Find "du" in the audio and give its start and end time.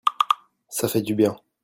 1.03-1.13